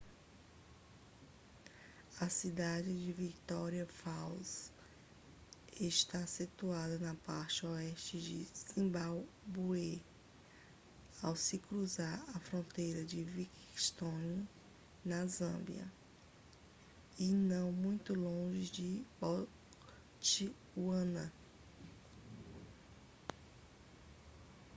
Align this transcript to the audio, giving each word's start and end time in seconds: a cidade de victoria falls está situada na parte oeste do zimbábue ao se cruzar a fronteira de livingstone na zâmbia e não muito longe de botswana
a 2.21 2.27
cidade 2.27 2.91
de 3.05 3.11
victoria 3.13 3.85
falls 3.85 4.71
está 5.79 6.25
situada 6.25 6.97
na 6.97 7.13
parte 7.13 7.67
oeste 7.67 8.17
do 8.17 8.43
zimbábue 8.81 10.01
ao 11.21 11.35
se 11.35 11.59
cruzar 11.59 12.19
a 12.35 12.39
fronteira 12.39 13.05
de 13.05 13.23
livingstone 13.23 14.47
na 15.05 15.23
zâmbia 15.27 15.85
e 17.19 17.27
não 17.31 17.71
muito 17.71 18.15
longe 18.15 18.71
de 18.71 19.05
botswana 19.19 21.31